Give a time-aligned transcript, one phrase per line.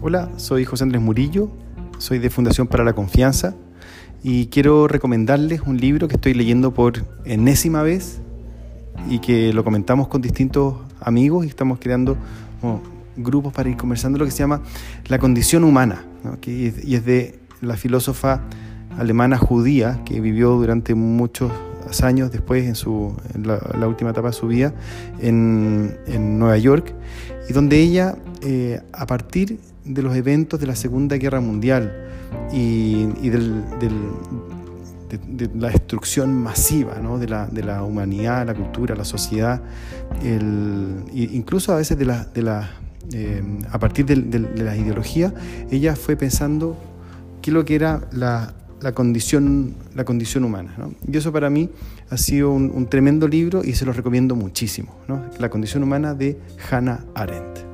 [0.00, 1.50] Hola, soy José Andrés Murillo,
[1.98, 3.56] soy de Fundación para la Confianza
[4.22, 8.20] y quiero recomendarles un libro que estoy leyendo por enésima vez
[9.10, 12.16] y que lo comentamos con distintos amigos y estamos creando
[13.16, 14.62] grupos para ir conversando lo que se llama
[15.08, 16.04] La condición humana,
[16.46, 18.42] y es de la filósofa
[18.96, 21.50] alemana judía que vivió durante muchos
[22.04, 24.74] años después, en, su, la, última etapa de su vida,
[25.20, 26.94] en, Nueva York,
[27.50, 31.92] y donde ella, eh, a partir de los eventos de la Segunda Guerra Mundial
[32.52, 33.90] y, de,
[35.54, 39.62] la destrucción masiva de, la, humanidad, la cultura, la sociedad,
[40.22, 42.04] el, incluso a veces de
[43.12, 45.32] eh, a partir de, la ideología,
[45.70, 46.76] ella fue pensando
[47.40, 48.54] qué lo que era la,
[48.94, 50.74] condición, la condición humana.
[51.10, 51.70] Y eso para mí
[52.10, 54.94] ha sido un, tremendo libro y se lo recomiendo muchísimo.
[55.38, 56.38] La condición humana de
[56.70, 57.67] Hannah Arendt.